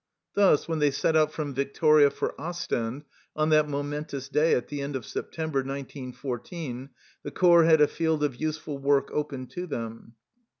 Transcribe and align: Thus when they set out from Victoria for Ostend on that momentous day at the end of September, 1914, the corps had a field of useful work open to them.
Thus 0.33 0.67
when 0.67 0.79
they 0.79 0.89
set 0.89 1.15
out 1.15 1.31
from 1.31 1.53
Victoria 1.53 2.09
for 2.09 2.33
Ostend 2.41 3.03
on 3.35 3.49
that 3.49 3.69
momentous 3.69 4.29
day 4.29 4.55
at 4.55 4.67
the 4.67 4.81
end 4.81 4.95
of 4.95 5.05
September, 5.05 5.59
1914, 5.59 6.89
the 7.21 7.29
corps 7.29 7.65
had 7.65 7.81
a 7.81 7.87
field 7.87 8.23
of 8.23 8.35
useful 8.41 8.79
work 8.79 9.11
open 9.13 9.45
to 9.49 9.67
them. 9.67 10.15